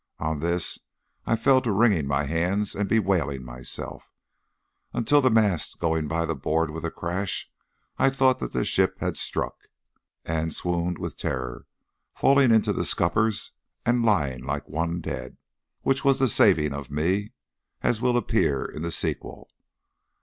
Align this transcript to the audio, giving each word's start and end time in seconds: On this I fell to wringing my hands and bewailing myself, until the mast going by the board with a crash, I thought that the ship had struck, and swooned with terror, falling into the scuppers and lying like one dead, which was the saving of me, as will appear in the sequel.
On 0.17 0.39
this 0.39 0.79
I 1.27 1.35
fell 1.35 1.61
to 1.61 1.71
wringing 1.71 2.07
my 2.07 2.23
hands 2.23 2.73
and 2.73 2.89
bewailing 2.89 3.45
myself, 3.45 4.09
until 4.95 5.21
the 5.21 5.29
mast 5.29 5.77
going 5.77 6.07
by 6.07 6.25
the 6.25 6.33
board 6.33 6.71
with 6.71 6.83
a 6.83 6.89
crash, 6.89 7.51
I 7.99 8.09
thought 8.09 8.39
that 8.39 8.51
the 8.51 8.65
ship 8.65 8.97
had 8.99 9.15
struck, 9.15 9.69
and 10.25 10.55
swooned 10.55 10.97
with 10.97 11.17
terror, 11.17 11.67
falling 12.15 12.51
into 12.51 12.73
the 12.73 12.83
scuppers 12.83 13.51
and 13.85 14.03
lying 14.03 14.43
like 14.43 14.67
one 14.67 15.01
dead, 15.01 15.37
which 15.83 16.03
was 16.03 16.17
the 16.17 16.27
saving 16.27 16.73
of 16.73 16.89
me, 16.89 17.33
as 17.83 18.01
will 18.01 18.17
appear 18.17 18.65
in 18.65 18.81
the 18.81 18.89
sequel. 18.91 19.51